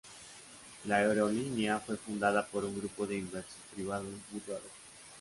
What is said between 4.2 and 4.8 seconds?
búlgaros.